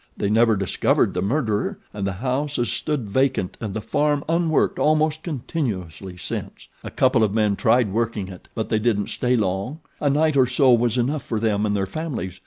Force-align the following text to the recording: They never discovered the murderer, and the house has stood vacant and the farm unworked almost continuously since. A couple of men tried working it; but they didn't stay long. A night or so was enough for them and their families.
They 0.17 0.31
never 0.31 0.55
discovered 0.57 1.13
the 1.13 1.21
murderer, 1.21 1.77
and 1.93 2.07
the 2.07 2.13
house 2.13 2.55
has 2.55 2.69
stood 2.69 3.07
vacant 3.11 3.55
and 3.61 3.75
the 3.75 3.81
farm 3.83 4.23
unworked 4.27 4.79
almost 4.79 5.21
continuously 5.21 6.17
since. 6.17 6.67
A 6.83 6.89
couple 6.89 7.23
of 7.23 7.35
men 7.35 7.55
tried 7.55 7.93
working 7.93 8.27
it; 8.27 8.47
but 8.55 8.69
they 8.69 8.79
didn't 8.79 9.09
stay 9.09 9.35
long. 9.37 9.79
A 9.99 10.09
night 10.09 10.35
or 10.35 10.47
so 10.47 10.73
was 10.73 10.97
enough 10.97 11.21
for 11.21 11.39
them 11.39 11.67
and 11.67 11.75
their 11.75 11.85
families. 11.85 12.39